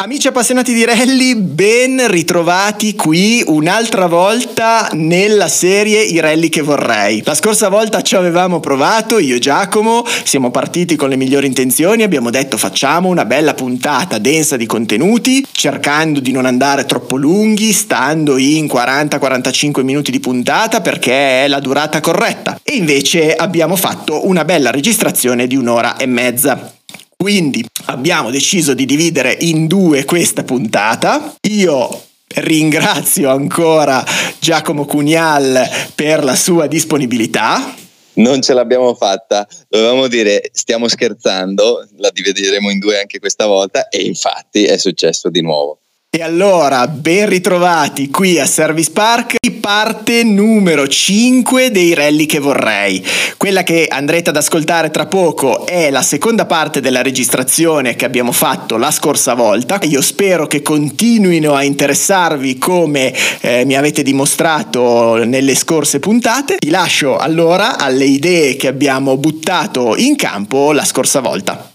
[0.00, 7.20] Amici appassionati di rally, ben ritrovati qui un'altra volta nella serie I rally che vorrei.
[7.24, 12.04] La scorsa volta ci avevamo provato, io e Giacomo, siamo partiti con le migliori intenzioni,
[12.04, 17.72] abbiamo detto facciamo una bella puntata densa di contenuti, cercando di non andare troppo lunghi,
[17.72, 22.60] stando in 40-45 minuti di puntata perché è la durata corretta.
[22.62, 26.77] E invece abbiamo fatto una bella registrazione di un'ora e mezza.
[27.20, 31.34] Quindi abbiamo deciso di dividere in due questa puntata.
[31.48, 32.04] Io
[32.36, 34.04] ringrazio ancora
[34.38, 37.74] Giacomo Cunial per la sua disponibilità.
[38.14, 43.88] Non ce l'abbiamo fatta, dovevamo dire stiamo scherzando, la divideremo in due anche questa volta
[43.88, 45.80] e infatti è successo di nuovo.
[46.10, 53.04] E allora, ben ritrovati qui a Service Park, parte numero 5 dei rally che vorrei.
[53.36, 58.32] Quella che andrete ad ascoltare tra poco è la seconda parte della registrazione che abbiamo
[58.32, 59.78] fatto la scorsa volta.
[59.82, 63.12] Io spero che continuino a interessarvi come
[63.42, 66.56] eh, mi avete dimostrato nelle scorse puntate.
[66.56, 71.70] Ti lascio allora alle idee che abbiamo buttato in campo la scorsa volta.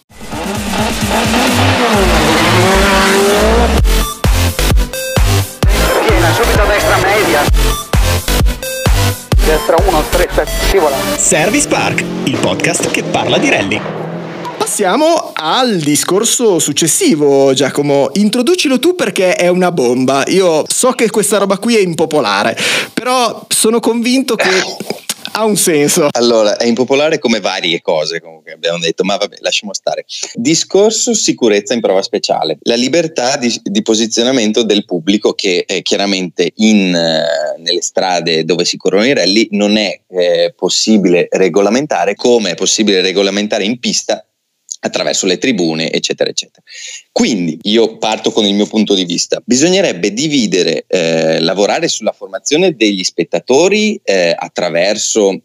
[9.63, 10.97] Destra 1, 3, 7, scivola.
[11.17, 13.81] Service Park, il podcast che parla di rally.
[14.57, 18.09] Passiamo al discorso successivo, Giacomo.
[18.13, 20.25] Introducilo tu perché è una bomba.
[20.27, 22.57] Io so che questa roba qui è impopolare,
[22.93, 24.49] però sono convinto che
[25.33, 26.07] ha un senso.
[26.11, 30.05] Allora, è impopolare come varie cose, comunque abbiamo detto, ma vabbè, lasciamo stare.
[30.33, 32.57] Discorso sicurezza in prova speciale.
[32.61, 38.65] La libertà di, di posizionamento del pubblico che eh, chiaramente in, eh, nelle strade dove
[38.65, 44.25] si corrono i rally non è eh, possibile regolamentare come è possibile regolamentare in pista
[44.85, 46.61] attraverso le tribune, eccetera, eccetera.
[47.11, 49.41] Quindi io parto con il mio punto di vista.
[49.43, 55.41] Bisognerebbe dividere, eh, lavorare sulla formazione degli spettatori eh, attraverso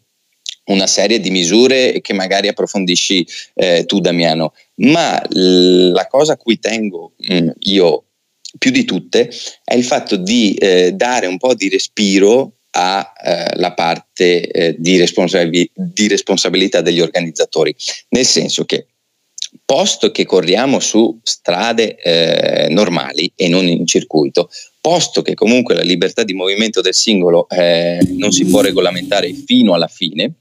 [0.65, 3.25] una serie di misure che magari approfondisci
[3.55, 8.03] eh, tu Damiano, ma la cosa a cui tengo mh, mm, io
[8.57, 9.31] più di tutte
[9.63, 13.13] è il fatto di eh, dare un po' di respiro alla
[13.53, 17.75] eh, parte eh, di, responsabil- di responsabilità degli organizzatori,
[18.09, 18.85] nel senso che
[19.69, 24.49] posto che corriamo su strade eh, normali e non in circuito,
[24.81, 29.75] posto che comunque la libertà di movimento del singolo eh, non si può regolamentare fino
[29.75, 30.33] alla fine,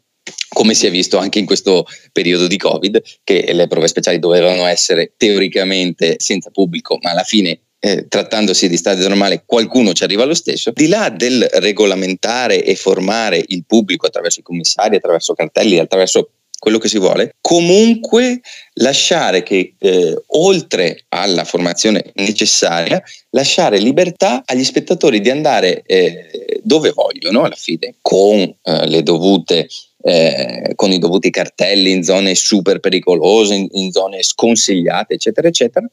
[0.48, 4.64] come si è visto anche in questo periodo di Covid, che le prove speciali dovevano
[4.64, 10.24] essere teoricamente senza pubblico, ma alla fine eh, trattandosi di strade normali, qualcuno ci arriva
[10.24, 15.78] lo stesso, di là del regolamentare e formare il pubblico attraverso i commissari, attraverso cartelli,
[15.78, 18.40] attraverso quello che si vuole, comunque
[18.74, 26.90] lasciare che eh, oltre alla formazione necessaria, lasciare libertà agli spettatori di andare eh, dove
[26.90, 29.68] vogliono alla fine, con eh, le dovute
[30.00, 35.86] eh, con i dovuti cartelli in zone super pericolose, in, in zone sconsigliate, eccetera, eccetera,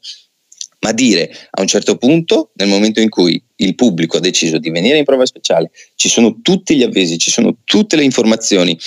[0.80, 4.70] ma dire a un certo punto, nel momento in cui il pubblico ha deciso di
[4.70, 8.78] venire in prova speciale, ci sono tutti gli avvisi, ci sono tutte le informazioni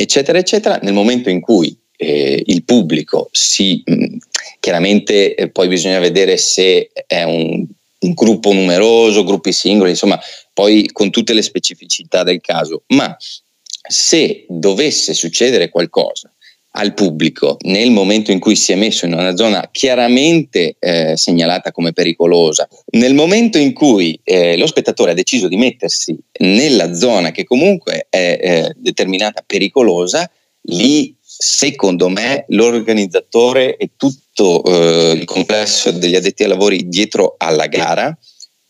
[0.00, 4.16] eccetera, eccetera, nel momento in cui eh, il pubblico si, mh, mm,
[4.60, 7.66] chiaramente eh, poi bisogna vedere se è un,
[7.98, 10.20] un, gruppo numeroso, gruppi singoli, insomma,
[10.52, 13.16] poi con tutte le specificità del caso, ma
[13.88, 16.32] se dovesse succedere qualcosa
[16.72, 21.72] al pubblico nel momento in cui si è messo in una zona chiaramente eh, segnalata
[21.72, 27.30] come pericolosa, nel momento in cui eh, lo spettatore ha deciso di mettersi nella zona
[27.30, 30.30] che comunque è eh, determinata pericolosa,
[30.62, 37.66] lì secondo me l'organizzatore e tutto eh, il complesso degli addetti ai lavori dietro alla
[37.66, 38.16] gara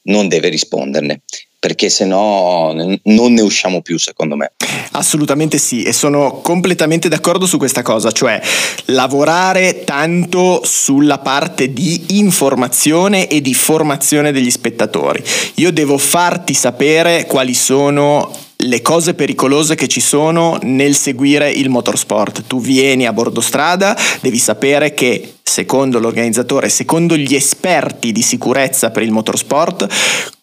[0.03, 1.23] non deve risponderne
[1.69, 4.53] perché se no non ne usciamo più secondo me.
[4.93, 8.41] Assolutamente sì e sono completamente d'accordo su questa cosa, cioè
[8.87, 15.23] lavorare tanto sulla parte di informazione e di formazione degli spettatori.
[15.57, 18.31] Io devo farti sapere quali sono
[18.65, 22.45] le cose pericolose che ci sono nel seguire il motorsport.
[22.47, 28.91] Tu vieni a bordo strada, devi sapere che secondo l'organizzatore, secondo gli esperti di sicurezza
[28.91, 29.87] per il motorsport,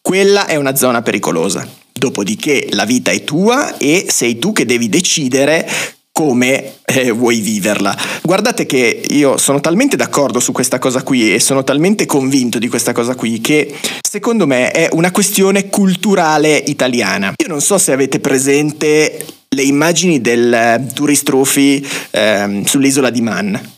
[0.02, 1.68] quella è una zona pericolosa.
[1.92, 5.68] Dopodiché la vita è tua e sei tu che devi decidere
[6.18, 7.94] come eh, vuoi viverla.
[8.24, 12.70] Guardate che io sono talmente d'accordo su questa cosa qui e sono talmente convinto di
[12.70, 17.34] questa cosa qui che secondo me è una questione culturale italiana.
[17.36, 23.74] Io non so se avete presente le immagini del Tourist Trophy uh, sull'isola di Man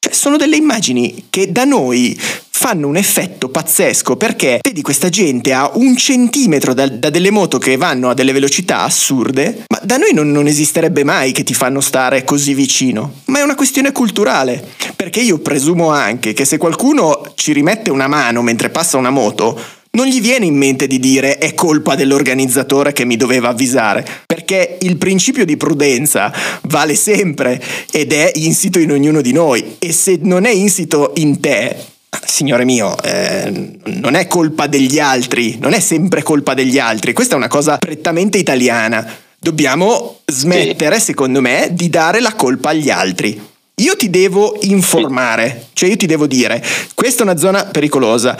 [0.00, 2.16] Cioè, sono delle immagini che da noi
[2.58, 7.58] fanno un effetto pazzesco perché vedi questa gente a un centimetro da, da, delle moto
[7.58, 11.52] che vanno a delle velocità assurde, ma da noi non, non esisterebbe mai che ti
[11.52, 13.22] fanno stare così vicino.
[13.26, 14.64] Ma è una questione culturale,
[14.94, 19.60] perché io presumo anche che se qualcuno ci rimette una mano mentre passa una moto,
[19.90, 24.78] non gli viene in mente di dire è colpa dell'organizzatore che mi doveva avvisare, perché
[24.80, 26.32] il principio di prudenza
[26.62, 29.76] vale sempre ed è insito in ognuno di noi.
[29.78, 31.76] E se non è insito in te,
[32.24, 37.34] signore mio, eh, non è colpa degli altri, non è sempre colpa degli altri, questa
[37.34, 39.06] è una cosa prettamente italiana.
[39.40, 43.40] Dobbiamo smettere, secondo me, di dare la colpa agli altri.
[43.76, 46.62] Io ti devo informare, cioè io ti devo dire,
[46.94, 48.36] questa è una zona pericolosa,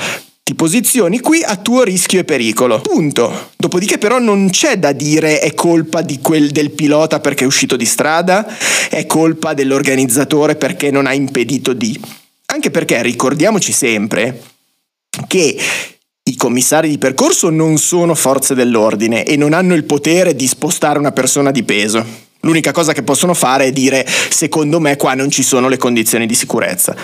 [0.49, 2.81] ti posizioni qui a tuo rischio e pericolo.
[2.81, 3.50] Punto.
[3.59, 7.85] Dopodiché però non c'è da dire è colpa quel del pilota perché è uscito di
[7.85, 8.47] strada,
[8.89, 12.00] è colpa dell'organizzatore perché non ha impedito di.
[12.47, 14.41] Anche perché ricordiamoci sempre
[15.27, 15.55] che
[16.23, 20.99] i commissari di percorso non sono forze dell'ordine e non hanno il potere di spostare
[20.99, 22.03] una persona di peso.
[22.41, 26.25] L'unica cosa che possono fare è dire secondo me qua non ci sono le condizioni
[26.25, 26.97] di sicurezza.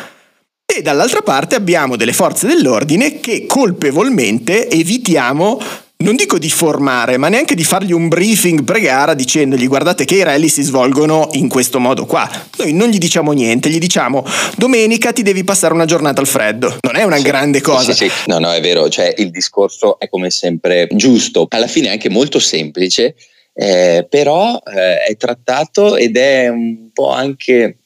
[0.67, 5.61] E dall'altra parte abbiamo delle forze dell'ordine che colpevolmente evitiamo
[6.05, 10.23] non dico di formare, ma neanche di fargli un briefing pre-gara dicendogli guardate che i
[10.23, 12.29] rally si svolgono in questo modo qua.
[12.59, 14.27] Noi non gli diciamo niente, gli diciamo
[14.57, 16.77] domenica ti devi passare una giornata al freddo.
[16.81, 17.93] Non è una sì, grande cosa.
[17.93, 18.15] Sì, sì.
[18.27, 22.11] No, no, è vero, cioè il discorso è come sempre giusto, alla fine è anche
[22.11, 23.15] molto semplice,
[23.55, 27.84] eh, però eh, è trattato ed è un po' anche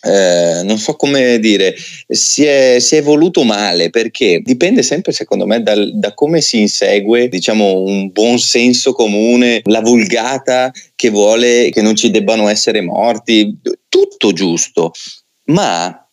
[0.00, 1.74] eh, non so come dire,
[2.08, 6.60] si è, si è, evoluto male perché dipende sempre, secondo me, dal, da come si
[6.60, 12.80] insegue, diciamo, un buon senso comune, la vulgata che vuole che non ci debbano essere
[12.80, 13.58] morti,
[13.88, 14.92] tutto giusto.
[15.46, 16.08] Ma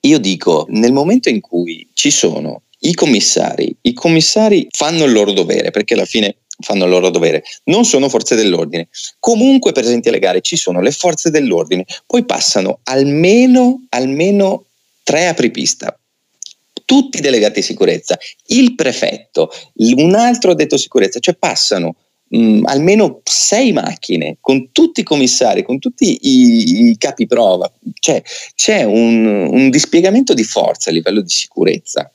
[0.00, 5.32] io dico, nel momento in cui ci sono i commissari, i commissari fanno il loro
[5.32, 8.88] dovere perché alla fine fanno il loro dovere, non sono forze dell'ordine.
[9.18, 14.64] Comunque presenti alle gare ci sono le forze dell'ordine, poi passano almeno, almeno
[15.02, 15.98] tre apripista,
[16.84, 21.96] tutti delegati di sicurezza, il prefetto, un altro detto sicurezza, cioè passano
[22.28, 27.70] mh, almeno sei macchine con tutti i commissari, con tutti i, i capi prova,
[28.00, 28.22] cioè
[28.54, 32.10] c'è un, un dispiegamento di forza a livello di sicurezza.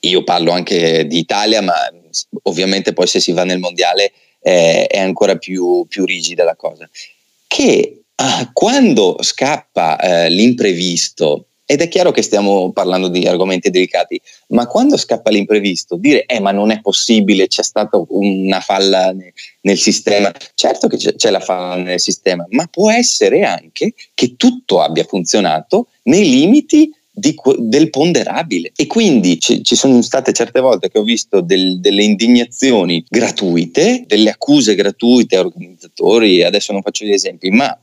[0.00, 1.74] Io parlo anche di Italia, ma
[2.42, 6.88] ovviamente poi se si va nel mondiale eh, è ancora più, più, rigida la cosa,
[7.46, 14.20] che ah, quando scappa eh, l'imprevisto, ed è chiaro che stiamo parlando di argomenti delicati,
[14.48, 19.32] ma quando scappa l'imprevisto, dire eh ma non è possibile, c'è stata una falla ne,
[19.62, 24.36] nel sistema, certo che c'è, c'è la falla nel sistema, ma può essere anche che
[24.36, 28.72] tutto abbia funzionato nei limiti di, del ponderabile.
[28.74, 34.04] E quindi ci, ci, sono state certe volte che ho visto del, delle indignazioni gratuite,
[34.06, 37.78] delle accuse gratuite a organizzatori, adesso non faccio gli esempi, ma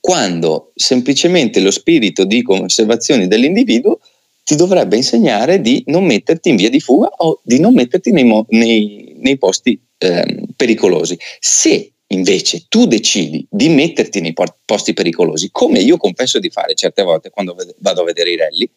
[0.00, 3.98] quando semplicemente lo spirito di conservazione dell'individuo
[4.42, 8.44] ti dovrebbe insegnare di non metterti in via di fuga o di non metterti nei,
[8.50, 11.18] nei, nei posti eh, pericolosi.
[11.40, 17.02] Se invece tu decidi di metterti nei posti pericolosi, come io confesso di fare certe
[17.02, 18.70] volte quando vado a vedere i rally,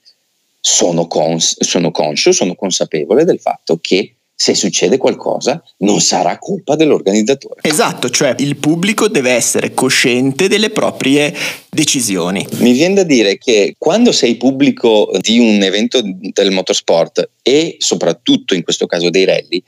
[0.60, 6.78] sono, cons- sono conscio, sono consapevole del fatto che se succede qualcosa non sarà colpa
[6.78, 7.60] dell'organizzatore.
[7.62, 11.34] Esatto, cioè il pubblico deve essere cosciente delle proprie
[11.70, 12.48] decisioni.
[12.60, 18.56] Mi viene da dire che quando sei pubblico di un evento del motorsport e soprattutto
[18.56, 19.62] in questo caso dei rally,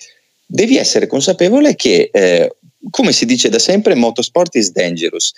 [0.46, 2.56] devi essere consapevole che eh,
[2.90, 5.34] come si dice da sempre, motorsport is dangerous.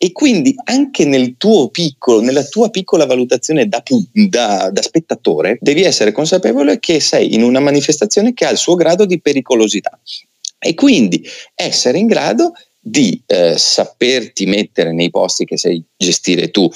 [0.00, 5.82] E quindi anche nel tuo piccolo, nella tua piccola valutazione da, da, da, spettatore, devi
[5.82, 9.98] essere consapevole che sei in una manifestazione che ha il suo grado di pericolosità.
[10.60, 16.70] E quindi essere in grado di eh, saperti mettere nei posti che sai gestire tu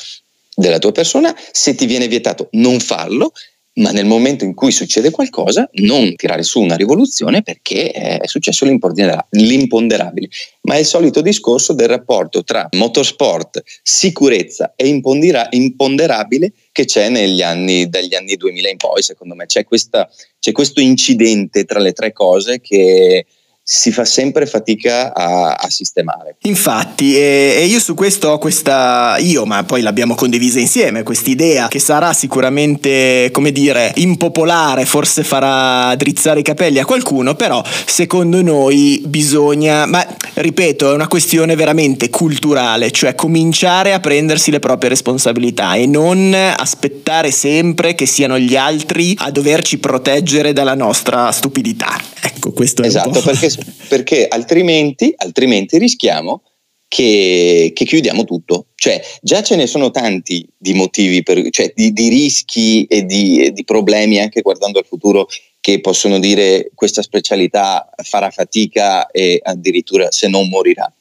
[0.55, 3.33] della tua persona, se ti viene vietato non farlo
[3.75, 8.67] ma nel momento in cui succede qualcosa non tirare su una rivoluzione perché è successo
[8.67, 10.29] l'imponderabile.
[10.63, 17.89] Ma è il solito discorso del rapporto tra motorsport, sicurezza e imponderabile che c'è anni,
[17.89, 19.47] dagli anni 2000 in poi, secondo me.
[19.47, 23.25] C'è, questa, c'è questo incidente tra le tre cose che
[23.65, 26.37] si fa sempre fatica a, a sistemare.
[26.43, 31.31] Infatti, e, e, io su questo ho questa, io, ma poi l'abbiamo condivisa insieme, questa
[31.31, 37.63] idea che sarà sicuramente, come dire, impopolare, forse farà drizzare i capelli a qualcuno, però
[37.87, 40.05] secondo noi bisogna, ma
[40.35, 46.35] ripeto, è una questione veramente culturale, cioè cominciare a prendersi le proprie responsabilità e non
[46.35, 51.97] aspettare sempre che siano gli altri a doverci proteggere dalla nostra stupidità.
[52.43, 53.49] Ecco, questo è esatto, perché,
[53.89, 56.43] perché altrimenti, altrimenti rischiamo
[56.89, 58.67] che, che, chiudiamo tutto.
[58.75, 63.53] Cioè, già ce ne sono tanti di motivi, per, cioè di, di rischi e di,
[63.53, 65.29] di, problemi anche guardando al futuro
[65.63, 70.93] che possono dire questa specialità farà fatica e addirittura se non morirà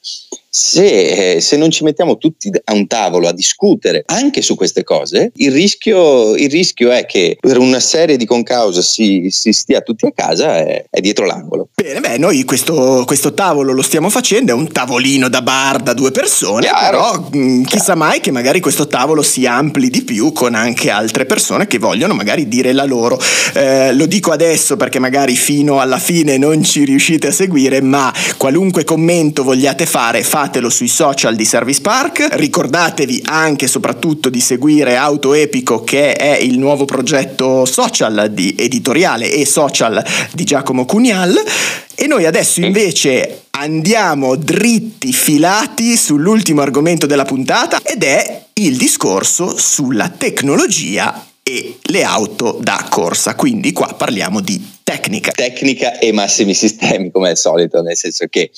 [0.53, 4.83] se, eh, se, non ci mettiamo tutti a un tavolo a discutere anche su queste
[4.83, 9.79] cose, il rischio, il rischio è che per una serie di concause si, si stia
[9.79, 11.69] tutti a casa e è dietro l'angolo.
[11.73, 15.93] Bene, beh, noi questo, questo, tavolo lo stiamo facendo, è un tavolino da bar da
[15.93, 16.99] due persone, Chiaro.
[16.99, 20.89] però mh, mm, chissà mai che magari questo tavolo si ampli di più con anche
[20.89, 23.17] altre persone che vogliono magari dire la loro.
[23.53, 28.13] Eh, lo dico adesso perché magari fino alla fine non ci riuscite a seguire, ma
[28.37, 32.27] qualunque commento vogliate fare, fate fatelo sui social di Service Park.
[32.31, 38.53] Ricordatevi anche e soprattutto di seguire Auto Epico che è il nuovo progetto social di
[38.57, 40.03] editoriale e social
[40.33, 41.41] di Giacomo Cunial.
[41.95, 49.57] E noi adesso invece andiamo dritti filati sull'ultimo argomento della puntata ed è il discorso
[49.57, 53.35] sulla tecnologia e le auto da corsa.
[53.35, 55.31] Quindi qua parliamo di tecnica.
[55.31, 58.49] Tecnica e massimi sistemi come al solito, nel senso che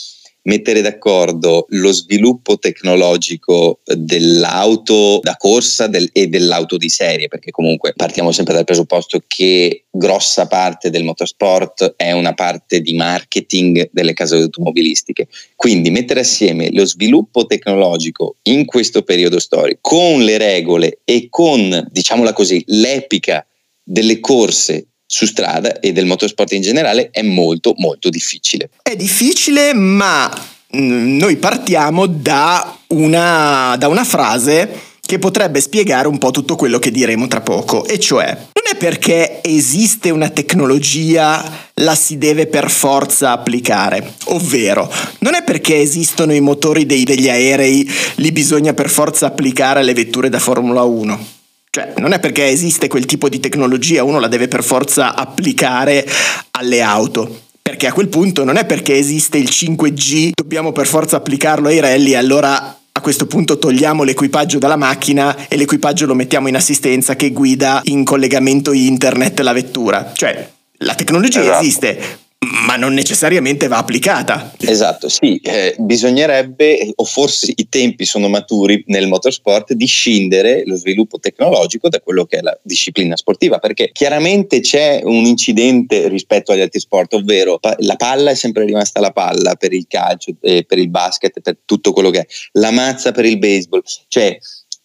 [0.44, 7.94] mettere d'accordo lo sviluppo tecnologico dell'auto da corsa del, e dell'auto di serie, perché comunque
[7.96, 14.14] partiamo sempre dal presupposto che grossa parte del motorsport è una parte di marketing delle
[14.14, 15.28] case automobilistiche.
[15.56, 21.88] Quindi mettere assieme lo sviluppo tecnologico in questo periodo storico con le regole e con,
[21.92, 23.46] diciamola così, l'epica
[23.84, 28.72] delle corse su strada e del motorsport in generale è molto molto difficile.
[28.82, 30.28] È difficile ma
[30.76, 36.80] mm, noi partiamo da una, da una frase che potrebbe spiegare un po' tutto quello
[36.80, 41.44] che diremo tra poco, e cioè non è perché esiste una tecnologia
[41.76, 47.30] la si deve per forza applicare, ovvero non è perché esistono i motori dei, degli
[47.30, 51.42] aerei li bisogna per forza applicare alle vetture da Formula 1
[51.76, 56.08] cioè, non è perché esiste quel tipo di tecnologia, uno la deve per forza applicare
[56.52, 57.46] alle auto.
[57.64, 61.80] Perché a quel punto non è perché esiste il 5G, dobbiamo per forza applicarlo ai
[61.80, 67.16] rally, allora a questo punto togliamo l'equipaggio dalla macchina e l'equipaggio lo mettiamo in assistenza
[67.16, 70.12] che guida in collegamento internet la vettura.
[70.14, 71.60] Cioè, la tecnologia esatto.
[71.60, 72.20] esiste,
[72.66, 74.54] ma non necessariamente va applicata.
[74.60, 80.76] Esatto, sì, eh, bisognerebbe, o forse i tempi sono maturi nel motorsport, di scindere lo
[80.76, 86.52] sviluppo tecnologico da quello che è la disciplina sportiva, perché chiaramente c'è un incidente rispetto
[86.52, 90.64] agli altri sport, ovvero la palla è sempre rimasta la palla per il calcio, eh,
[90.66, 94.38] per il basket, per tutto quello che è, la mazza per il baseball, cioè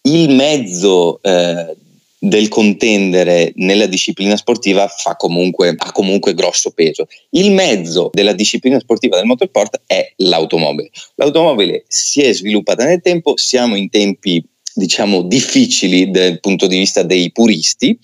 [0.03, 1.77] il mezzo eh,
[2.19, 7.07] del contendere nella disciplina sportiva comunque, ha comunque grosso peso.
[7.31, 10.91] Il mezzo della disciplina sportiva del motorsport è l'automobile.
[11.15, 14.45] L'automobile si è sviluppata nel tempo, siamo in tempi
[14.75, 17.99] diciamo difficili dal punto di vista dei puristi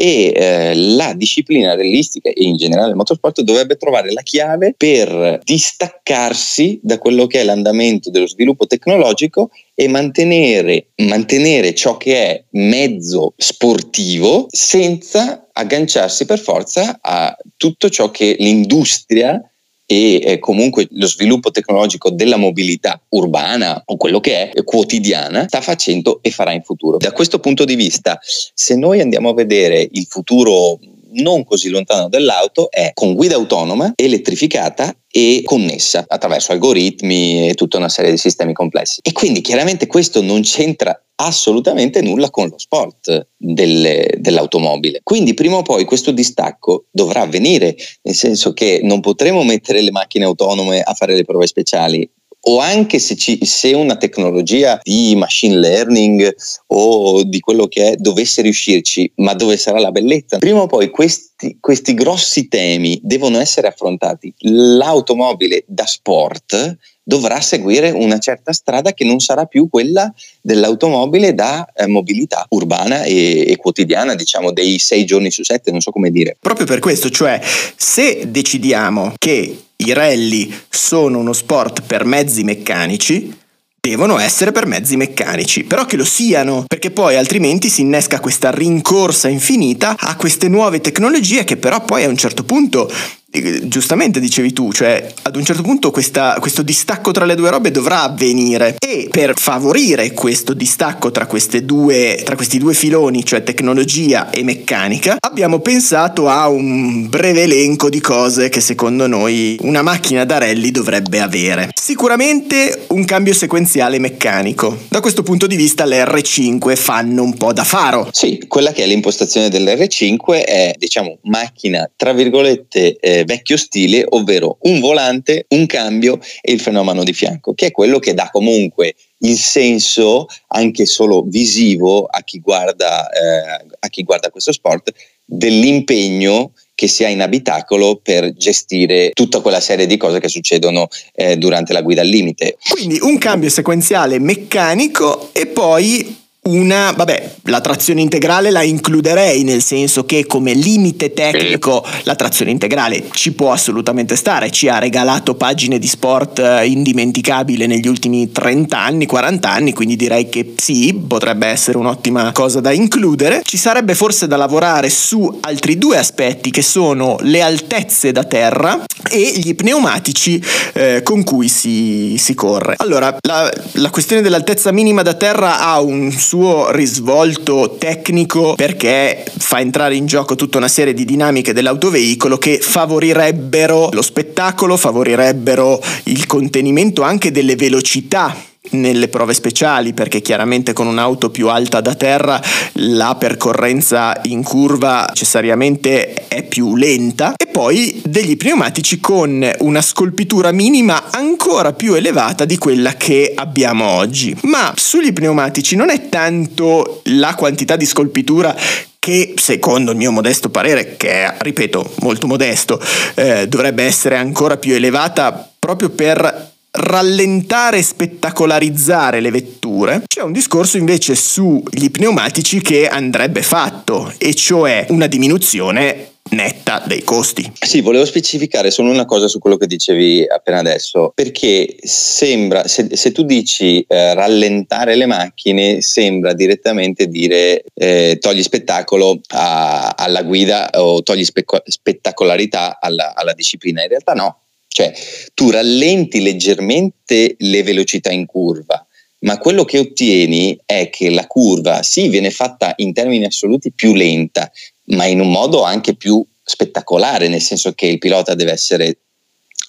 [0.00, 5.40] e eh, la disciplina realistica e in generale il motorsport dovrebbe trovare la chiave per
[5.42, 12.44] distaccarsi da quello che è l'andamento dello sviluppo tecnologico e mantenere, mantenere ciò che è
[12.50, 19.42] mezzo sportivo senza agganciarsi per forza a tutto ciò che l'industria
[19.90, 25.62] e eh, comunque lo sviluppo tecnologico della mobilità urbana o quello che è quotidiana sta
[25.62, 26.98] facendo e farà in futuro.
[26.98, 30.78] Da questo punto di vista, se noi andiamo a vedere il futuro
[31.12, 37.78] non così lontano dell'auto è con guida autonoma, elettrificata e connessa attraverso algoritmi e tutta
[37.78, 39.00] una serie di sistemi complessi.
[39.02, 45.00] E quindi chiaramente questo non c'entra assolutamente nulla con lo sport delle, dell'automobile.
[45.02, 49.90] Quindi prima o poi questo distacco dovrà avvenire, nel senso che non potremo mettere le
[49.90, 52.08] macchine autonome a fare le prove speciali
[52.40, 56.34] o anche se, ci, se, una tecnologia di machine learning
[56.68, 60.38] o di quello che è dovesse riuscirci, ma dove sarà la bellezza?
[60.38, 64.32] Prima o poi questi, questi grossi temi devono essere affrontati.
[64.38, 66.76] L'automobile da sport
[67.08, 70.12] dovrà seguire una certa strada che non sarà più quella
[70.42, 75.80] dell'automobile da eh, mobilità urbana e, e, quotidiana, diciamo dei sei giorni su sette, non
[75.80, 76.36] so come dire.
[76.38, 77.40] Proprio per questo, cioè
[77.76, 83.34] se decidiamo che i rally sono uno sport per mezzi meccanici,
[83.80, 88.50] devono essere per mezzi meccanici, però che lo siano, perché poi altrimenti si innesca questa
[88.50, 92.92] rincorsa infinita a queste nuove tecnologie che però poi a un certo punto
[93.30, 97.70] giustamente dicevi tu, cioè ad un certo punto questa, questo distacco tra le due robe
[97.70, 101.28] dovrà avvenire e per favorire questo distacco tra,
[101.62, 107.90] due, tra questi due filoni, cioè tecnologia e meccanica, abbiamo pensato a un breve elenco
[107.90, 111.68] di cose che secondo noi una macchina da rally dovrebbe avere.
[111.74, 114.84] Sicuramente un cambio sequenziale meccanico.
[114.88, 118.08] Da questo punto di vista le R5 fanno un po' da faro.
[118.12, 124.58] Sì, quella che è l'impostazione dell'R5 è diciamo macchina tra virgolette eh, vecchio stile, ovvero
[124.62, 128.94] un volante, un cambio e il fenomeno di fianco, che è quello che dà comunque
[129.20, 134.92] il senso anche solo visivo a chi guarda, eh, a chi guarda questo sport
[135.24, 140.86] dell'impegno che si ha in abitacolo per gestire tutta quella serie di cose che succedono
[141.12, 142.56] eh, durante la guida al limite.
[142.70, 149.62] Quindi un cambio sequenziale meccanico e poi una, vabbè, la trazione integrale la includerei nel
[149.62, 155.34] senso che come limite tecnico la trazione integrale ci può assolutamente stare, ci ha regalato
[155.34, 160.94] pagine di sport eh, indimenticabile negli ultimi 30 anni, 40 anni, quindi direi che sì,
[161.06, 163.42] potrebbe essere un'ottima cosa da includere.
[163.44, 168.84] Ci sarebbe forse da lavorare su altri due aspetti che sono le altezze da terra
[169.10, 170.42] e gli pneumatici
[170.74, 172.74] eh, con cui si, si, corre.
[172.78, 179.24] Allora, la, la questione dell'altezza minima da terra ha un suo suo risvolto tecnico perché
[179.38, 185.82] fa entrare in gioco tutta una serie di dinamiche dell'autoveicolo che favorirebbero lo spettacolo, favorirebbero
[186.04, 188.36] il contenimento anche delle velocità
[188.70, 192.40] nelle prove speciali perché chiaramente con un'auto più alta da terra
[192.74, 197.34] la percorrenza in curva necessariamente è più lenta.
[197.36, 203.86] E poi degli pneumatici con una scolpitura minima ancora più elevata di quella che abbiamo
[203.86, 204.36] oggi.
[204.42, 208.54] Ma sugli pneumatici non è tanto la quantità di scolpitura
[208.98, 212.78] che secondo il mio modesto parere, che è, ripeto, molto modesto,
[213.14, 220.32] eh, dovrebbe essere ancora più elevata proprio per rallentare e spettacolarizzare le vetture, c'è un
[220.32, 227.50] discorso invece sugli pneumatici che andrebbe fatto, e cioè una diminuzione netta dei costi.
[227.58, 232.88] Sì, volevo specificare solo una cosa su quello che dicevi appena adesso, perché sembra, se,
[232.92, 240.22] se tu dici eh, rallentare le macchine, sembra direttamente dire eh, togli spettacolo a, alla
[240.22, 243.82] guida o togli spe- spettacolarità alla, alla disciplina.
[243.82, 244.40] In realtà no,
[244.78, 244.92] cioè
[245.34, 248.86] tu rallenti leggermente le velocità in curva,
[249.20, 253.92] ma quello che ottieni è che la curva sì viene fatta in termini assoluti più
[253.92, 254.48] lenta,
[254.90, 258.98] ma in un modo anche più spettacolare, nel senso che il pilota deve essere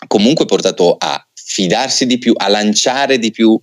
[0.06, 3.60] comunque portato a fidarsi di più, a lanciare di più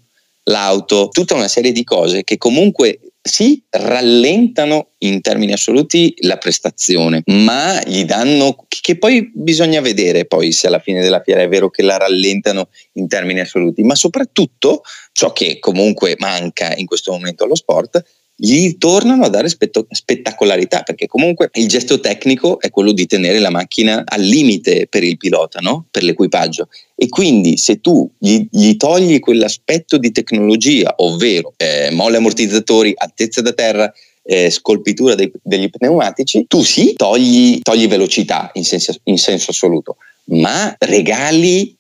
[0.49, 7.23] l'auto, tutta una serie di cose che comunque sì, rallentano in termini assoluti la prestazione,
[7.27, 11.71] ma gli danno che poi bisogna vedere poi se alla fine della fiera è vero
[11.71, 17.45] che la rallentano in termini assoluti, ma soprattutto ciò che comunque manca in questo momento
[17.45, 18.03] allo sport
[18.39, 23.39] gli tornano a dare spetto- spettacolarità perché comunque il gesto tecnico è quello di tenere
[23.39, 25.87] la macchina al limite per il pilota, no?
[25.91, 32.19] per l'equipaggio e quindi se tu gli, gli togli quell'aspetto di tecnologia, ovvero eh, molle
[32.19, 38.65] ammortizzatori, altezza da terra, eh, scolpitura dei, degli pneumatici, tu sì togli, togli velocità in
[38.65, 41.75] senso, in senso assoluto, ma regali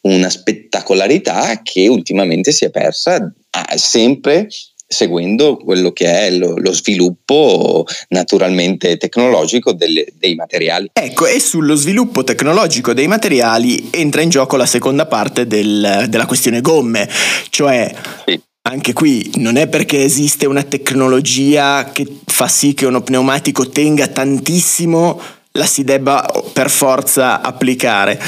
[0.00, 4.48] una spettacolarità che ultimamente si è persa ah, sempre
[4.88, 10.90] seguendo quello che è lo, lo sviluppo naturalmente tecnologico delle, dei materiali.
[10.94, 16.26] Ecco, e sullo sviluppo tecnologico dei materiali entra in gioco la seconda parte del, della
[16.26, 17.08] questione gomme,
[17.50, 17.94] cioè
[18.26, 18.40] sì.
[18.70, 24.08] Anche qui non è perché esiste una tecnologia che fa sì che uno pneumatico tenga
[24.08, 25.18] tantissimo
[25.52, 28.20] la si debba per forza applicare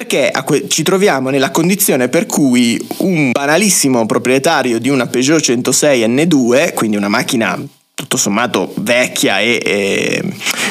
[0.00, 0.32] perché
[0.68, 6.96] ci troviamo nella condizione per cui un banalissimo proprietario di una Peugeot 106 N2, quindi
[6.96, 10.22] una macchina tutto sommato vecchia e, e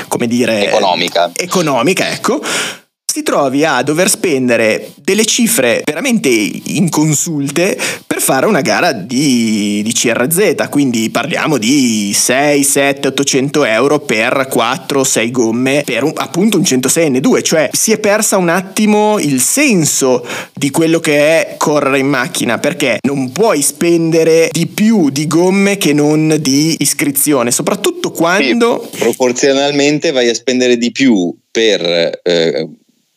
[0.08, 2.42] come dire economica, economica ecco,
[3.12, 9.92] si trovi a dover spendere delle cifre veramente inconsulte per fare una gara di, di
[9.92, 16.58] CRZ, quindi parliamo di 6, 7, 800 euro per 4, 6 gomme per un, appunto
[16.58, 21.56] un 106 N2, cioè si è persa un attimo il senso di quello che è
[21.58, 27.50] correre in macchina, perché non puoi spendere di più di gomme che non di iscrizione,
[27.50, 28.88] soprattutto quando...
[28.92, 32.20] Sì, proporzionalmente vai a spendere di più per...
[32.22, 32.70] Eh,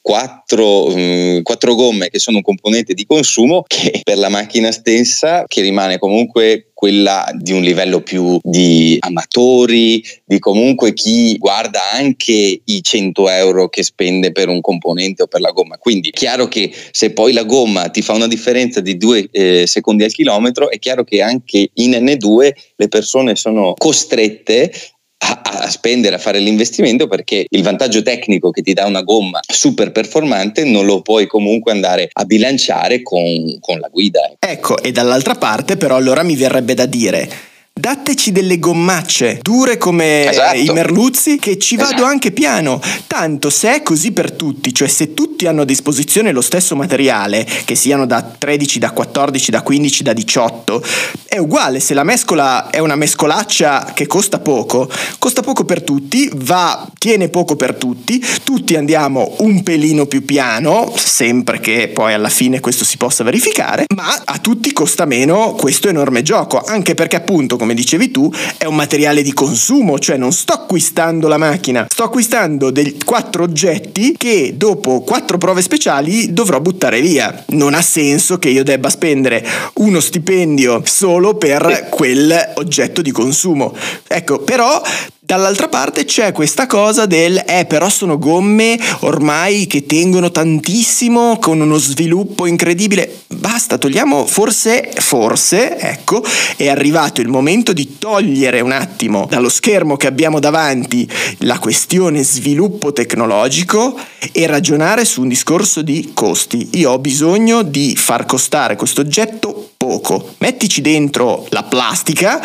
[0.03, 4.71] quattro, mh, mm, quattro, gomme che sono un componente di consumo che per la macchina
[4.73, 11.93] stessa che rimane comunque quella di un livello più di amatori, di comunque chi guarda
[11.93, 15.79] anche i 100 euro che spende per un componente o per la gomma.
[15.79, 19.65] Quindi è chiaro che se poi la gomma ti fa una differenza di due eh,
[19.65, 24.73] secondi al chilometro, è chiaro che anche in N2 le persone sono costrette
[25.22, 29.40] a, a, spendere, a fare l'investimento perché il vantaggio tecnico che ti dà una gomma
[29.46, 34.20] super performante non lo puoi comunque andare a bilanciare con, con la guida.
[34.38, 37.50] Ecco, e dall'altra parte però allora mi verrebbe da dire
[37.83, 40.57] Dateci delle gommacce dure come esatto.
[40.57, 42.05] i merluzzi che ci vado esatto.
[42.05, 42.81] anche piano.
[43.09, 47.45] Tanto se è così per tutti, cioè se tutti hanno a disposizione lo stesso materiale,
[47.64, 50.85] che siano da 13, da 14, da 15, da 18,
[51.27, 51.81] è uguale.
[51.81, 57.31] Se la mescola è una mescolaccia che costa poco, costa poco per tutti, va, tiene
[57.31, 62.85] poco per tutti, tutti andiamo un pelino più piano, sempre che poi alla fine questo
[62.85, 67.71] si possa verificare, ma a tutti costa meno questo enorme gioco, anche perché appunto come
[67.74, 72.70] dicevi tu, è un materiale di consumo, cioè non sto acquistando la macchina, sto acquistando
[72.70, 77.44] dei quattro oggetti che dopo quattro prove speciali dovrò buttare via.
[77.48, 83.74] Non ha senso che io debba spendere uno stipendio solo per quel oggetto di consumo.
[84.06, 84.80] Ecco, però
[85.24, 91.61] Dall'altra parte c'è questa cosa del eh però sono gomme ormai che tengono tantissimo con
[91.61, 93.20] uno sviluppo incredibile.
[93.28, 96.24] Basta, togliamo forse forse, ecco,
[96.56, 101.08] è arrivato il momento di togliere un attimo dallo schermo che abbiamo davanti
[101.38, 103.96] la questione sviluppo tecnologico
[104.32, 106.70] e ragionare su un discorso di costi.
[106.72, 110.35] Io ho bisogno di far costare questo oggetto poco.
[110.38, 112.40] Mettici dentro la plastica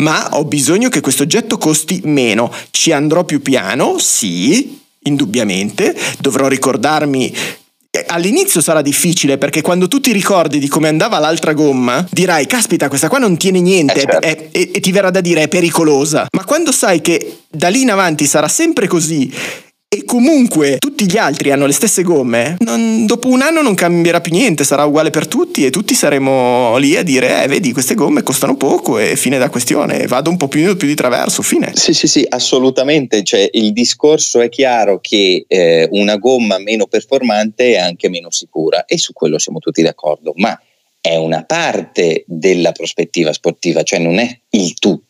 [0.00, 2.52] ma ho bisogno che questo oggetto costi meno.
[2.70, 3.98] Ci andrò più piano?
[3.98, 5.96] Sì, indubbiamente.
[6.18, 7.32] Dovrò ricordarmi
[7.92, 12.46] eh, All'inizio sarà difficile perché quando tu ti ricordi di come andava l'altra gomma, dirai:
[12.46, 14.20] Caspita, questa qua non tiene niente eh certo.
[14.20, 16.28] e, e, e ti verrà da dire è pericolosa.
[16.30, 19.32] Ma quando sai che da lì in avanti sarà sempre così
[19.92, 24.20] e comunque tutti gli altri hanno le stesse gomme, non, dopo un anno non cambierà
[24.20, 27.96] più niente, sarà uguale per tutti e tutti saremo lì a dire, eh vedi queste
[27.96, 31.72] gomme costano poco e fine da questione, vado un po' più, più di traverso, fine.
[31.74, 37.72] Sì, sì, sì, assolutamente, cioè il discorso è chiaro che eh, una gomma meno performante
[37.72, 40.56] è anche meno sicura e su quello siamo tutti d'accordo, ma
[41.00, 45.09] è una parte della prospettiva sportiva, cioè non è il tutto.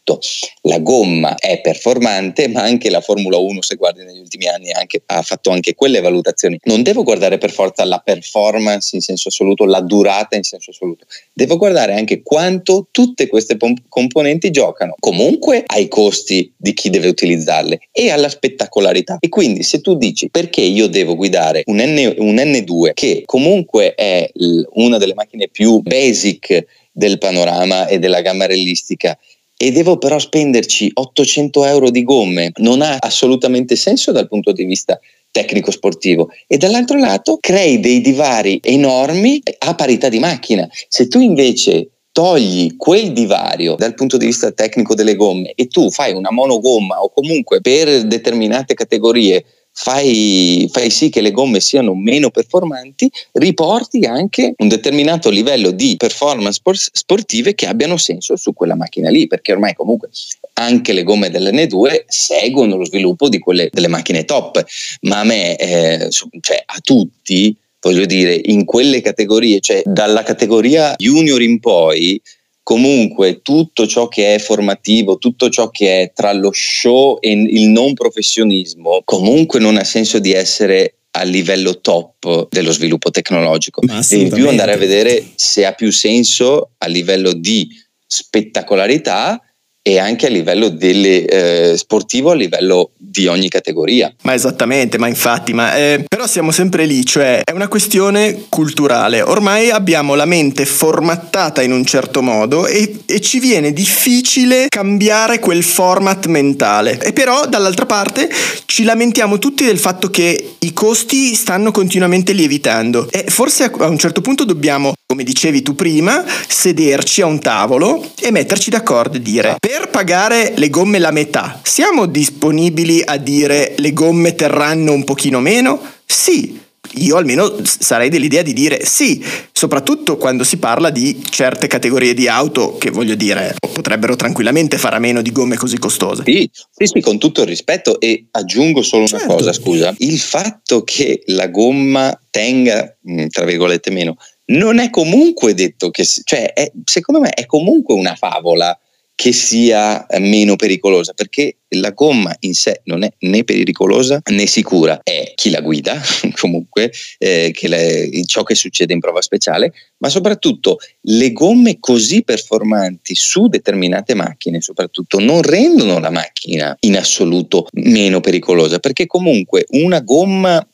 [0.63, 5.03] La gomma è performante, ma anche la Formula 1, se guardi negli ultimi anni, anche,
[5.07, 6.59] ha fatto anche quelle valutazioni.
[6.65, 11.07] Non devo guardare per forza la performance in senso assoluto, la durata in senso assoluto,
[11.33, 17.09] devo guardare anche quanto tutte queste pom- componenti giocano comunque ai costi di chi deve
[17.09, 19.19] utilizzarle e alla spettacolarità.
[19.21, 23.95] E quindi se tu dici perché io devo guidare un, N, un N2 che comunque
[23.95, 29.19] è l- una delle macchine più basic del panorama e della gamma realistica
[29.63, 34.65] e devo però spenderci 800 euro di gomme, non ha assolutamente senso dal punto di
[34.65, 34.99] vista
[35.31, 40.67] tecnico sportivo e dall'altro lato crei dei divari enormi a parità di macchina.
[40.89, 45.91] Se tu invece togli quel divario dal punto di vista tecnico delle gomme e tu
[45.91, 51.95] fai una monogomma o comunque per determinate categorie fai, fai, sì che le gomme siano
[51.95, 56.61] meno performanti, riporti anche un determinato livello di performance
[56.93, 60.11] sportive che abbiano senso su quella macchina lì, perché ormai comunque
[60.55, 64.63] anche le gomme dell'N2 seguono lo sviluppo di quelle delle macchine top,
[65.03, 70.95] ma a me, eh, cioè a tutti, voglio dire, in quelle categorie, cioè dalla categoria
[70.97, 72.21] junior in poi,
[72.63, 77.69] comunque tutto ciò che è formativo, tutto ciò che è tra lo show e il
[77.69, 83.81] non professionismo, comunque non ha senso di essere a livello top dello sviluppo tecnologico.
[83.85, 87.69] Devi più andare a vedere se ha più senso a livello di
[88.07, 89.41] spettacolarità
[89.83, 94.13] e anche a livello delle, eh, sportivo a livello di ogni categoria.
[94.23, 99.23] Ma esattamente, ma infatti, ma, eh, però siamo sempre lì, cioè è una questione culturale.
[99.23, 105.39] Ormai abbiamo la mente formattata in un certo modo e, e ci viene difficile cambiare
[105.39, 107.01] quel format mentale.
[107.01, 108.31] E però dall'altra parte
[108.67, 113.99] ci lamentiamo tutti del fatto che i costi stanno continuamente lievitando e forse a un
[113.99, 119.23] certo punto dobbiamo, come dicevi tu prima, sederci a un tavolo e metterci d'accordo e
[119.23, 125.05] dire per pagare le gomme la metà, siamo disponibili a dire le gomme terranno un
[125.05, 125.81] pochino meno?
[126.05, 126.59] Sì,
[126.95, 132.27] io almeno sarei dell'idea di dire sì, soprattutto quando si parla di certe categorie di
[132.27, 136.25] auto che voglio dire potrebbero tranquillamente fare a meno di gomme così costose.
[136.25, 139.27] Sì, sì, sì con tutto il rispetto e aggiungo solo certo.
[139.27, 144.91] una cosa, scusa, il fatto che la gomma tenga, mm, tra virgolette meno, non è
[144.91, 148.77] comunque detto che, cioè è, secondo me è comunque una favola
[149.21, 154.47] che sia eh, meno pericolosa, perché la gomma in sé non è né pericolosa né
[154.47, 156.01] sicura, è chi la guida,
[156.41, 162.23] comunque, eh, che le, ciò che succede in prova speciale, ma soprattutto le gomme così
[162.23, 169.67] performanti su determinate macchine, soprattutto, non rendono la macchina in assoluto meno pericolosa, perché comunque
[169.73, 170.67] una gomma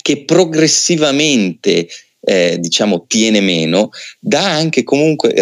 [0.00, 1.88] che progressivamente
[2.20, 5.34] eh, diciamo tiene meno, dà anche comunque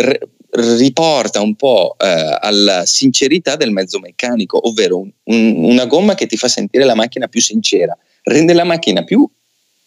[0.56, 6.26] riporta un po' eh, alla sincerità del mezzo meccanico, ovvero un, un, una gomma che
[6.26, 9.28] ti fa sentire la macchina più sincera, rende la macchina più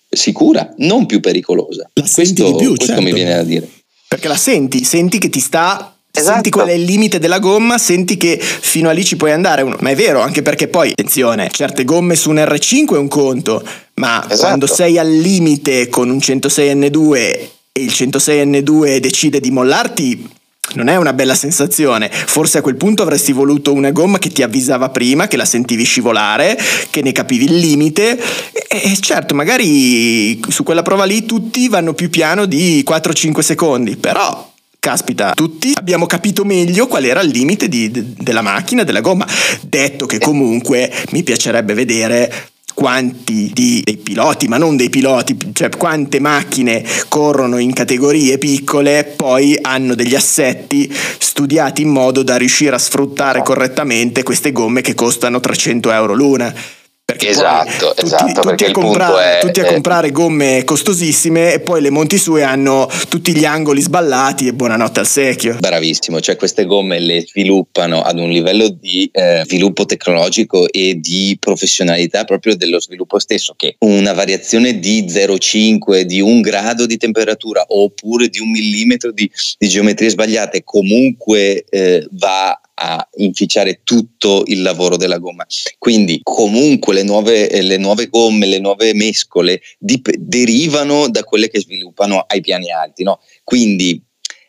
[0.10, 1.90] sicura, non più pericolosa.
[1.94, 3.02] La questo, più, questo certo.
[3.02, 3.68] mi viene da dire.
[4.08, 6.34] Perché la senti, senti che ti sta Esatto.
[6.34, 9.64] Senti qual è il limite della gomma, senti che fino a lì ci puoi andare.
[9.64, 13.64] Ma è vero, anche perché poi, attenzione, certe gomme su un R5 è un conto,
[13.96, 14.40] ma esatto.
[14.40, 20.28] quando sei al limite con un 106N2 e il 106N2 decide di mollarti,
[20.74, 22.10] non è una bella sensazione.
[22.12, 25.84] Forse a quel punto avresti voluto una gomma che ti avvisava prima, che la sentivi
[25.84, 26.58] scivolare,
[26.90, 28.20] che ne capivi il limite.
[28.68, 34.48] E, certo, magari su quella prova lì tutti vanno più piano di 4-5 secondi, però
[34.80, 39.28] caspita, tutti abbiamo capito meglio qual era il limite di, de, della macchina, della gomma.
[39.62, 45.68] Detto che comunque mi piacerebbe vedere quanti di, dei piloti, ma non dei piloti, cioè
[45.68, 52.74] quante macchine corrono in categorie piccole, poi hanno degli assetti studiati in modo da riuscire
[52.74, 56.56] a sfruttare correttamente queste gomme che costano 300 euro l'una.
[57.10, 61.82] Perché esatto, tutti, esatto, tutti, a comprare, è, tutti, a comprare, gomme costosissime e poi
[61.82, 65.58] le monti sue hanno tutti gli angoli sballati e buonanotte al secchio.
[65.60, 71.36] Bravissimo, cioè queste gomme le sviluppano ad un livello di eh, sviluppo tecnologico e di
[71.40, 77.66] professionalità proprio dello sviluppo stesso, che una variazione di 0,5, di un grado di temperatura
[77.70, 84.62] oppure di un millimetro di, di geometrie sbagliate comunque eh, va a inficiare tutto il
[84.62, 85.46] lavoro della gomma.
[85.78, 91.60] Quindi comunque le nuove, le nuove gomme, le nuove mescole dip- derivano da quelle che
[91.60, 93.04] sviluppano ai piani alti.
[93.04, 93.20] No?
[93.44, 94.02] Quindi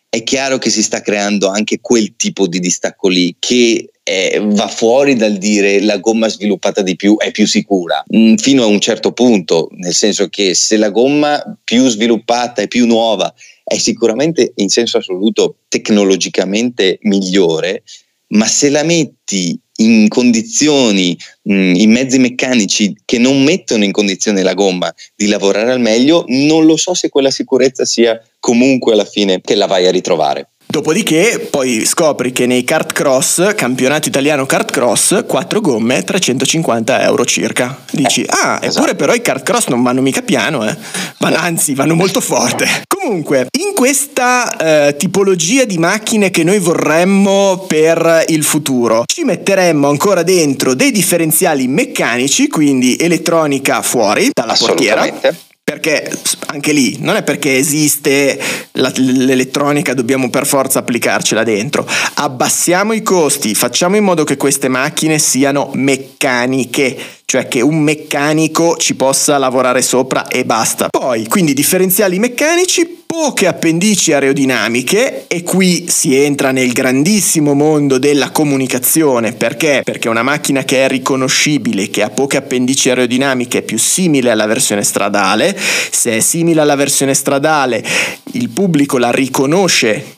[0.09, 4.67] è chiaro che si sta creando anche quel tipo di distacco lì che eh, va
[4.67, 8.81] fuori dal dire la gomma sviluppata di più è più sicura, mm, fino a un
[8.81, 14.53] certo punto, nel senso che se la gomma più sviluppata è più nuova è sicuramente
[14.57, 17.85] in senso assoluto tecnologicamente migliore,
[18.31, 24.43] ma se la metti in condizioni, mh, in mezzi meccanici che non mettono in condizione
[24.43, 29.05] la gomma di lavorare al meglio, non lo so se quella sicurezza sia comunque alla
[29.05, 30.51] fine che la vai a ritrovare.
[30.71, 37.25] Dopodiché poi scopri che nei kart cross, campionato italiano kart cross, 4 gomme, 350 euro
[37.25, 37.77] circa.
[37.91, 38.79] Dici, eh, ah, esatto.
[38.79, 40.77] eppure però i kart cross non vanno mica piano, eh.
[41.19, 42.85] Ma anzi, vanno molto forte.
[42.87, 44.57] Comunque, in questa
[44.89, 50.93] eh, tipologia di macchine che noi vorremmo per il futuro, ci metteremmo ancora dentro dei
[50.93, 56.11] differenziali meccanici, quindi elettronica fuori dalla portiera perché
[56.47, 58.37] anche lì non è perché esiste
[58.73, 61.87] l'elettronica dobbiamo per forza applicarcela dentro.
[62.15, 66.99] Abbassiamo i costi, facciamo in modo che queste macchine siano meccaniche,
[67.31, 70.89] cioè che un meccanico ci possa lavorare sopra e basta.
[70.91, 78.31] Poi, quindi differenziali meccanici poche appendici aerodinamiche e qui si entra nel grandissimo mondo della
[78.31, 79.83] comunicazione perché?
[79.85, 84.47] Perché una macchina che è riconoscibile, che ha poche appendici aerodinamiche è più simile alla
[84.47, 87.85] versione stradale, se è simile alla versione stradale
[88.33, 90.17] il pubblico la riconosce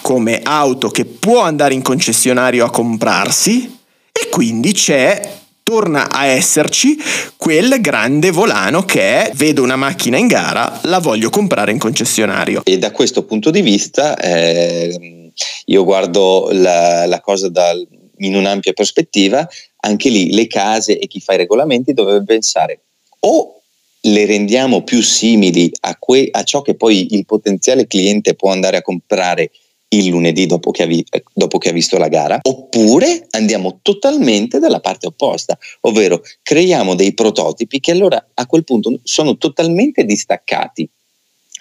[0.00, 3.78] come auto che può andare in concessionario a comprarsi
[4.10, 5.36] e quindi c'è
[5.68, 6.96] torna a esserci
[7.36, 12.62] quel grande volano che è vedo una macchina in gara, la voglio comprare in concessionario.
[12.64, 15.30] E da questo punto di vista eh,
[15.66, 19.46] io guardo la, la cosa dal, in un'ampia prospettiva,
[19.80, 22.80] anche lì le case e chi fa i regolamenti dovrebbe pensare
[23.20, 23.60] o
[24.00, 28.78] le rendiamo più simili a, que- a ciò che poi il potenziale cliente può andare
[28.78, 29.50] a comprare
[29.90, 34.80] il lunedì dopo che, vi- dopo che, ha visto la gara, oppure andiamo totalmente dalla
[34.80, 40.88] parte opposta, ovvero creiamo dei prototipi che allora a quel punto sono totalmente distaccati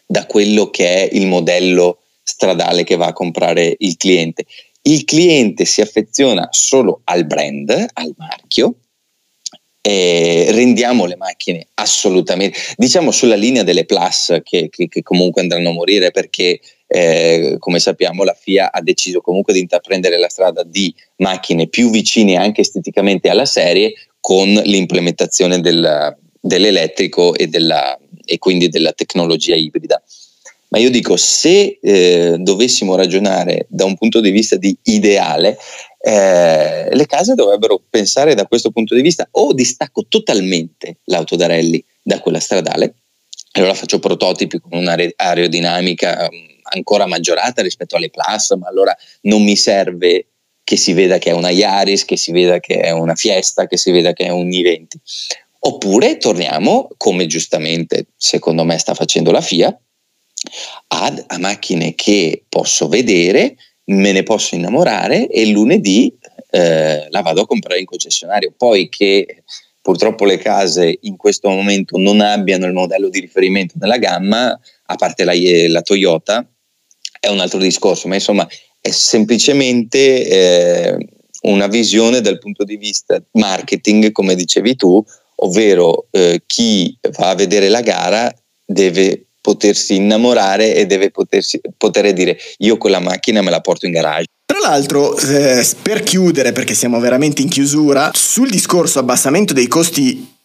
[0.05, 4.45] da quello che è il modello stradale che va a comprare il cliente.
[4.81, 8.75] Il cliente si affeziona solo al brand, al marchio,
[9.81, 15.69] e rendiamo le macchine assolutamente, diciamo sulla linea delle plus che, che, che comunque andranno
[15.69, 20.63] a morire perché eh, come sappiamo la FIA ha deciso comunque di intraprendere la strada
[20.63, 28.37] di macchine più vicine anche esteticamente alla serie con l'implementazione del, dell'elettrico e, della, e
[28.37, 30.01] quindi della tecnologia ibrida.
[30.69, 35.57] Ma io dico, se eh, dovessimo ragionare da un punto di vista di ideale,
[35.99, 41.47] eh, le case dovrebbero pensare da questo punto di vista o distacco totalmente l'auto da
[41.47, 42.95] rally da quella stradale,
[43.53, 46.29] allora faccio prototipi con un'aerodinamica
[46.69, 50.27] ancora maggiorata rispetto alle Plus, ma allora non mi serve
[50.63, 53.77] che si veda che è una Yaris, che si veda che è una Fiesta, che
[53.77, 54.85] si veda che è un i20.
[55.59, 59.77] Oppure torniamo, come giustamente secondo me sta facendo la FIA,
[60.87, 63.55] ad, a macchine che posso vedere
[63.87, 66.15] me ne posso innamorare e lunedì
[66.49, 68.53] eh, la vado a comprare in concessionario.
[68.55, 69.43] Poi che
[69.81, 74.57] purtroppo le case in questo momento non abbiano il modello di riferimento nella gamma,
[74.89, 75.33] a parte la,
[75.69, 76.45] la Toyota,
[77.19, 78.47] è un altro discorso, ma insomma
[78.79, 80.97] è semplicemente eh,
[81.41, 85.03] una visione dal punto di vista marketing, come dicevi tu,
[85.35, 88.33] ovvero eh, chi va a vedere la gara
[88.65, 93.93] deve potersi innamorare e deve potersi, poter dire io quella macchina me la porto in
[93.93, 94.25] garage.
[94.45, 100.36] Tra l'altro, eh, per chiudere, perché siamo veramente in chiusura, sul discorso abbassamento dei costi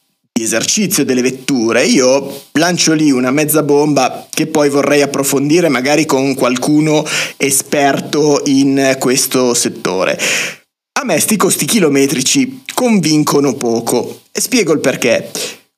[0.43, 6.05] di esercizio delle vetture, io lancio lì una mezza bomba che poi vorrei approfondire magari
[6.05, 10.19] con qualcuno esperto in questo settore.
[11.01, 15.31] A me sti costi chilometrici convincono poco e spiego il perché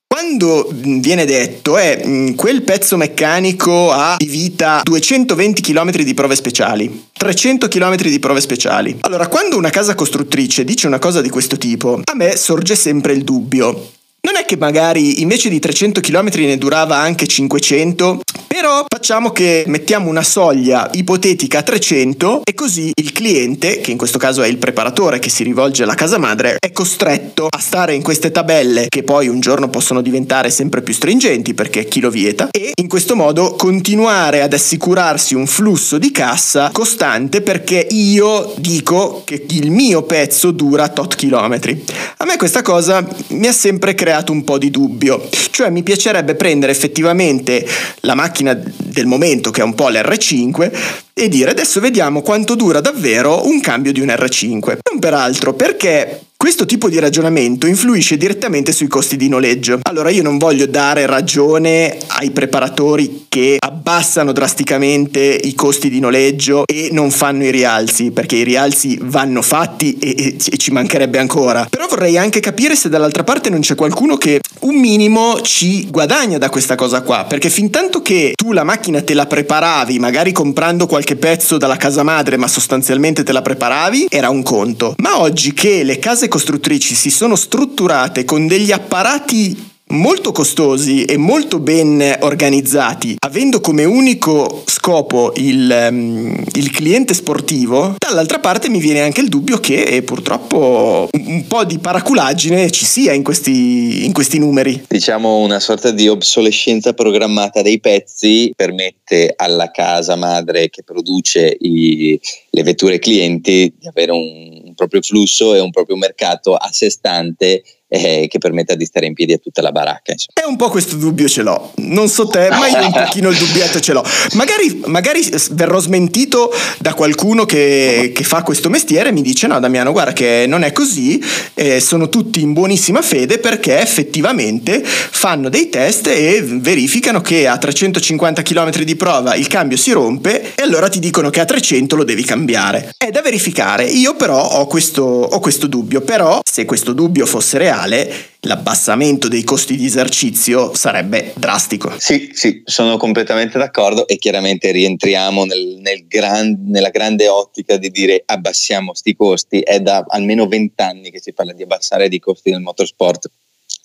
[0.06, 7.08] quando viene detto è quel pezzo meccanico ha di vita 220 km di prove speciali,
[7.12, 8.98] 300 km di prove speciali.
[9.00, 13.12] Allora, quando una casa costruttrice dice una cosa di questo tipo, a me sorge sempre
[13.12, 13.90] il dubbio.
[14.24, 18.22] Non è che magari invece di 300 km ne durava anche 500?
[18.46, 23.98] Però facciamo che mettiamo una soglia ipotetica a 300 e così il cliente, che in
[23.98, 27.94] questo caso è il preparatore che si rivolge alla casa madre, è costretto a stare
[27.94, 32.08] in queste tabelle che poi un giorno possono diventare sempre più stringenti perché chi lo
[32.08, 38.54] vieta e in questo modo continuare ad assicurarsi un flusso di cassa costante perché io
[38.56, 41.84] dico che il mio pezzo dura tot chilometri.
[42.18, 46.34] A me questa cosa mi ha sempre creato un po' di dubbio, cioè mi piacerebbe
[46.34, 47.66] prendere effettivamente
[48.00, 50.70] la macchina del momento che è un po' l'R5
[51.12, 54.78] e dire adesso vediamo quanto dura davvero un cambio di un R5.
[54.90, 59.78] Non peraltro perché questo tipo di ragionamento influisce direttamente sui costi di noleggio.
[59.84, 66.64] Allora io non voglio dare ragione ai preparatori che abbassano drasticamente i costi di noleggio
[66.66, 71.18] e non fanno i rialzi, perché i rialzi vanno fatti e, e, e ci mancherebbe
[71.18, 71.66] ancora.
[71.70, 76.36] Però vorrei anche capire se dall'altra parte non c'è qualcuno che un minimo ci guadagna
[76.36, 80.32] da questa cosa qua, perché fin tanto che tu la macchina te la preparavi, magari
[80.32, 84.94] comprando qualche pezzo dalla casa madre, ma sostanzialmente te la preparavi, era un conto.
[84.98, 91.16] Ma oggi che le case costruttrici si sono strutturate con degli apparati molto costosi e
[91.16, 98.80] molto ben organizzati, avendo come unico scopo il, um, il, cliente sportivo, dall'altra parte mi
[98.80, 103.22] viene anche il dubbio che eh, purtroppo un, un, po' di paraculaggine ci sia in
[103.22, 104.86] questi, in questi numeri.
[104.88, 112.18] Diciamo una sorta di obsolescenza programmata dei pezzi permette alla casa madre che produce i,
[112.50, 117.62] le vetture clienti di avere un, proprio flusso e un proprio mercato a sé stante
[117.94, 120.12] eh, che permetta di stare in piedi a tutta la baracca.
[120.12, 120.40] Insomma.
[120.42, 121.72] E un po' questo dubbio ce l'ho.
[121.76, 124.04] Non so te, ma io un pochino il dubbietto ce l'ho.
[124.32, 125.20] Magari, magari
[125.52, 130.12] verrò smentito da qualcuno che, che, fa questo mestiere e mi dice no Damiano guarda
[130.12, 131.22] che non è così,
[131.54, 137.56] eh, sono tutti in buonissima fede perché effettivamente fanno dei test e verificano che a
[137.56, 141.94] 350 km di prova il cambio si rompe e allora ti dicono che a 300
[141.96, 142.94] lo devi cambiare.
[142.96, 143.84] È da verificare.
[143.84, 149.28] Io però ho questo, ho questo dubbio, però se questo dubbio fosse reale generale l'abbassamento
[149.28, 151.94] dei costi di esercizio sarebbe drastico.
[151.98, 157.90] Sì, sì, sono completamente d'accordo e chiaramente rientriamo nel, nel gran, nella grande ottica di
[157.90, 159.60] dire abbassiamo questi costi.
[159.60, 163.30] È da almeno vent'anni che si parla di abbassare i costi del motorsport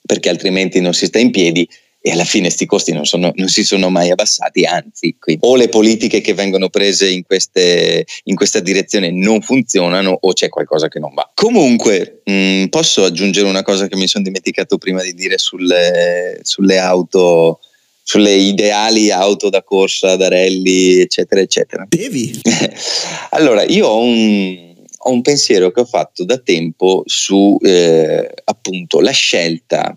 [0.06, 1.68] perché altrimenti non si sta in piedi
[2.02, 5.56] e alla fine questi costi non, sono, non, si sono mai abbassati, anzi, quindi, o
[5.56, 10.88] le politiche che vengono prese in, queste, in, questa direzione non funzionano o c'è qualcosa
[10.88, 11.30] che non va.
[11.34, 16.40] Comunque, mh, mm, posso aggiungere una cosa che mi sono dimenticato prima di dire sulle,
[16.42, 17.60] sulle auto
[18.02, 21.86] sulle ideali auto da corsa, da rally, eccetera, eccetera.
[21.88, 22.42] Devi.
[23.30, 29.00] allora, io ho un, ho un, pensiero che ho fatto da tempo su eh, appunto
[29.00, 29.96] la scelta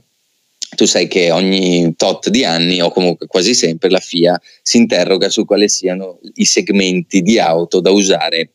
[0.75, 5.29] tu sai che ogni tot di anni o comunque quasi sempre la FIA si interroga
[5.29, 8.53] su quali siano i segmenti di auto da usare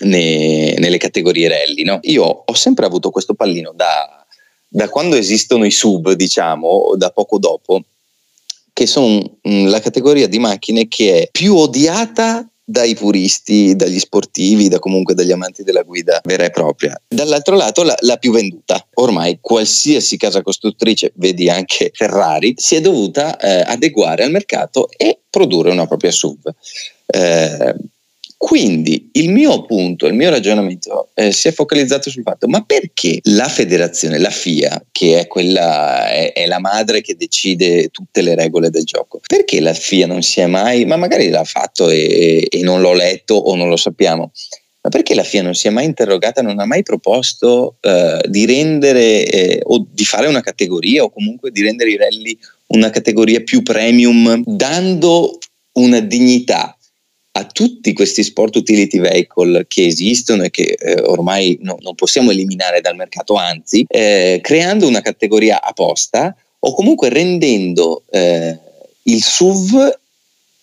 [0.00, 1.82] ne, nelle categorie rally.
[1.82, 1.98] No?
[2.02, 4.24] Io ho sempre avuto questo pallino da,
[4.68, 7.82] da quando esistono i sub, diciamo, da poco dopo,
[8.72, 14.68] che sono mm, la categoria di macchine che è più odiata dai puristi, dagli sportivi,
[14.68, 17.00] da comunque dagli amanti della guida vera e propria.
[17.08, 18.86] Dall'altro lato la, la, più venduta.
[18.94, 25.18] Ormai qualsiasi casa costruttrice, vedi anche Ferrari, si è dovuta eh, adeguare al mercato e
[25.28, 26.52] produrre una propria SUV.
[27.06, 27.74] Eh,
[28.42, 33.20] quindi il mio punto, il mio ragionamento eh, si è focalizzato sul fatto, ma perché
[33.24, 38.34] la federazione, la FIA, che è, quella, è, è, la madre che decide tutte le
[38.34, 42.46] regole del gioco, perché la FIA non si è mai, ma magari l'ha fatto e,
[42.48, 44.32] e non l'ho letto o non lo sappiamo,
[44.80, 48.46] ma perché la FIA non si è mai interrogata, non ha mai proposto eh, di
[48.46, 52.38] rendere eh, o di fare una categoria o comunque di rendere i rally
[52.68, 55.36] una categoria più premium, dando
[55.72, 56.74] una dignità
[57.40, 62.30] a tutti questi sport utility vehicle che esistono e che eh, ormai no, non possiamo
[62.30, 68.58] eliminare dal mercato, anzi, eh, creando una categoria apposta o comunque rendendo eh,
[69.04, 69.98] il SUV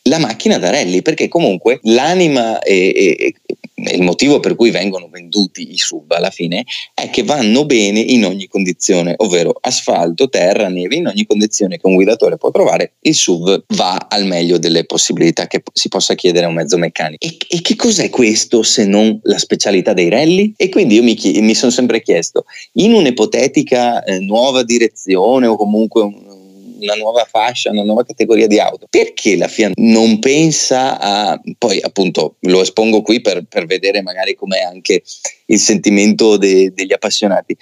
[0.08, 3.34] la macchina da rally, perché comunque l'anima e,
[3.80, 8.26] il motivo per cui vengono venduti i sub alla fine è che vanno bene in
[8.26, 13.14] ogni condizione, ovvero asfalto, terra, neve, in ogni condizione che un guidatore può trovare, il
[13.14, 17.24] SUV va al meglio delle possibilità che si possa chiedere a un mezzo meccanico.
[17.24, 20.53] E, e che cos'è questo se non la specialità dei rally?
[20.58, 26.01] E quindi io mi, mi sono sempre chiesto, in un'ipotetica eh, nuova direzione o comunque
[26.01, 26.16] un,
[26.80, 28.88] una nuova fascia, una nuova categoria di auto.
[28.89, 34.36] Perché la FIA non pensa a, poi appunto lo espongo qui per, per vedere magari
[34.36, 35.03] com'è anche
[35.47, 37.55] il sentimento de, degli appassionati,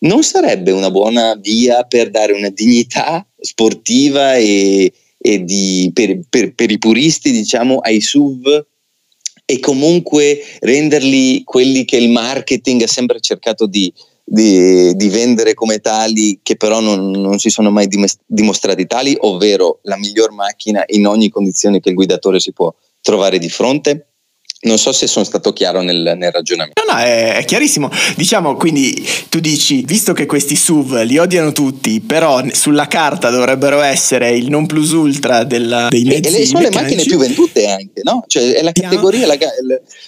[0.00, 6.54] non sarebbe una buona via per dare una dignità sportiva e, e di, per, per,
[6.54, 8.66] per i puristi diciamo ai SUV
[9.44, 13.92] e comunque renderli quelli che il marketing ha sempre cercato di,
[14.28, 17.88] di, di, vendere come tali che però non, non si sono mai
[18.26, 23.38] dimostrati tali, ovvero la miglior macchina in ogni condizione che il guidatore si può trovare
[23.38, 24.07] di fronte?
[24.60, 26.82] Non so se sono stato chiaro nel, nel ragionamento.
[26.84, 27.88] No, no, è, è, chiarissimo.
[28.16, 33.80] Diciamo, quindi tu dici, visto che questi SUV li odiano tutti, però sulla carta dovrebbero
[33.80, 37.68] essere il non plus ultra della, dei mezzi E, e sono le macchine più vendute
[37.68, 38.24] anche, no?
[38.26, 39.36] Cioè è la categoria, la,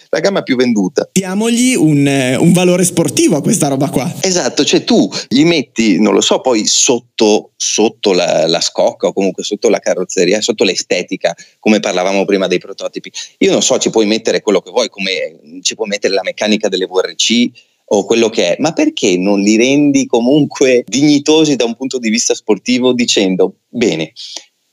[0.08, 1.08] la gamma più venduta.
[1.12, 4.12] Diamogli un, un, valore sportivo a questa roba qua.
[4.20, 9.12] Esatto, cioè tu gli metti, non lo so, poi sotto, sotto la, la scocca o
[9.12, 13.12] comunque sotto la carrozzeria, sotto l'estetica, come parlavamo prima dei prototipi.
[13.38, 16.68] Io non so, ci puoi mettere quello che vuoi, come ci puoi mettere la meccanica
[16.68, 17.50] delle VRC
[17.92, 22.08] o quello che è, ma perché non li rendi comunque dignitosi da un punto di
[22.08, 24.12] vista sportivo dicendo bene,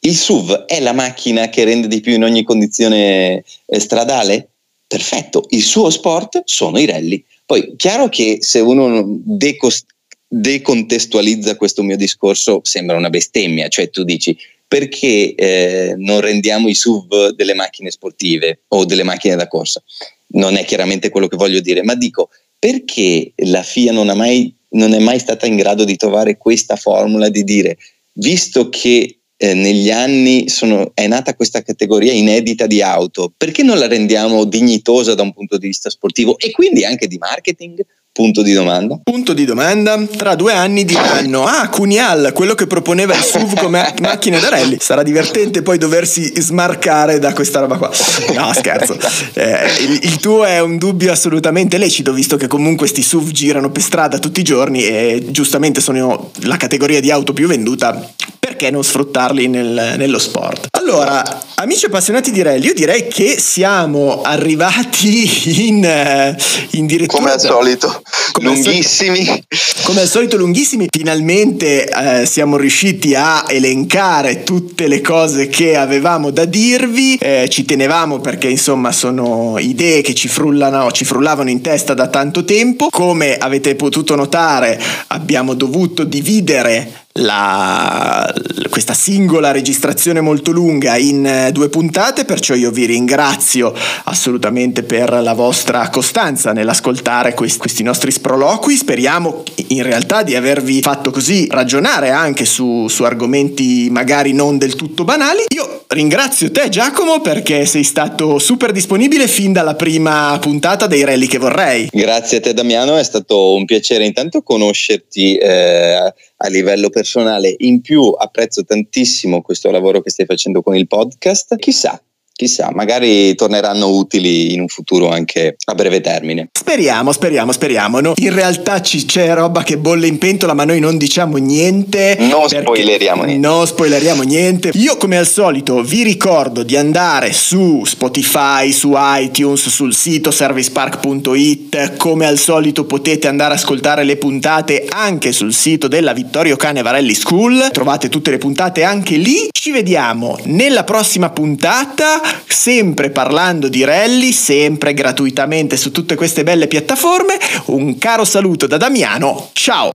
[0.02, 4.50] il SUV è la macchina che rende di più in ogni condizione eh, stradale?
[4.86, 7.24] Perfetto, il suo sport sono i rally.
[7.46, 9.96] Poi, chiaro che se uno decost-
[10.28, 14.38] decontestualizza questo mio discorso sembra una bestemmia, cioè tu dici
[14.68, 19.82] perché eh, non rendiamo i SUV delle macchine sportive o delle macchine da corsa.
[20.30, 24.94] Non è chiaramente quello che voglio dire, ma dico perché la FIA non, mai, non
[24.94, 27.78] è mai stata in grado di trovare questa formula di dire,
[28.14, 33.78] visto che eh, negli anni sono, è nata questa categoria inedita di auto, perché non
[33.78, 37.86] la rendiamo dignitosa da un punto di vista sportivo e quindi anche di marketing?
[38.18, 39.00] Punto di domanda.
[39.04, 39.96] Punto di domanda.
[40.08, 44.78] Tra due anni diranno: Ah, Cunial, quello che proponeva il SUV come macchine da rally.
[44.80, 47.92] Sarà divertente poi doversi smarcare da questa roba qua.
[48.34, 48.98] No, scherzo.
[49.38, 53.70] Eh, il, il, tuo è un dubbio assolutamente lecito, visto che comunque questi SUV girano
[53.70, 58.14] per strada tutti i giorni e giustamente sono la categoria di auto più venduta
[58.58, 60.68] perché non sfruttarli nel, nello sport?
[60.72, 61.22] Allora,
[61.56, 66.36] amici appassionati di rally, io direi che siamo arrivati in, eh,
[66.72, 67.20] in direttura...
[67.20, 68.02] Come al solito,
[68.32, 69.20] come lunghissimi.
[69.20, 69.46] Al solito,
[69.84, 76.32] come al solito lunghissimi, finalmente eh, siamo riusciti a elencare tutte le cose che avevamo
[76.32, 81.62] da dirvi, eh, ci tenevamo perché insomma sono idee che ci frullano, ci frullavano in
[81.62, 88.34] testa da tanto tempo, come avete potuto notare abbiamo dovuto dividere la,
[88.70, 93.74] questa singola registrazione molto lunga in eh, due puntate, perciò io vi ringrazio
[94.06, 98.76] assolutamente per la vostra costanza nell'ascoltare questi, questi nostri sproloqui.
[98.76, 104.76] Speriamo in realtà di avervi fatto così ragionare anche su, su argomenti magari non del
[104.76, 105.44] tutto banali.
[105.56, 111.28] Io ringrazio te Giacomo perché sei stato super disponibile fin dalla prima puntata dei rally
[111.28, 111.90] che vorrei.
[111.92, 115.38] Grazie a te Damiano, è stato un piacere intanto conoscerti.
[115.38, 117.54] Eh, a livello personale.
[117.60, 121.56] In più apprezzo tantissimo questo lavoro che stai facendo con il podcast.
[121.58, 122.02] Chissà,
[122.38, 126.50] chissà, magari torneranno utili in un futuro anche a breve termine.
[126.54, 128.00] Speriamo, speriamo, speriamo.
[128.00, 128.14] No?
[128.18, 132.16] In realtà ci, c'è roba che bolle in pentola, ma noi non diciamo niente.
[132.20, 133.48] Non spoileriamo niente.
[133.48, 134.70] Non spoileriamo niente.
[134.76, 141.98] Io, come al solito, vi ricordo di andare su Spotify, su iTunes, sul sito servicepark.it.
[141.98, 146.84] Come al solito, potete andare ad ascoltare le puntate anche sul sito della Vittorio Cane
[146.84, 147.70] Varelli School.
[147.72, 149.48] Trovate tutte le puntate anche lì.
[149.52, 156.68] Ci vediamo nella prossima puntata sempre parlando di rally, sempre gratuitamente su tutte queste belle
[156.68, 157.38] piattaforme.
[157.66, 159.92] Un caro saluto da Damiano, ciao!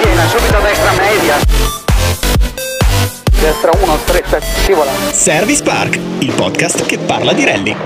[0.00, 1.36] Piena, subito destra media.
[3.40, 4.90] Destra 1, 3, 7, scivola.
[5.12, 7.76] Service Park, il podcast che parla di rally.